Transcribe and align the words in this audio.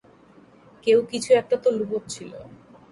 কেউ 0.83 0.99
কিছু 1.11 1.29
একটা 1.33 1.55
তো 1.63 1.69
লুকোচ্ছিল। 1.77 2.31